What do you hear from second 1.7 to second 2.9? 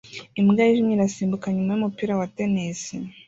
yumupira wa tennis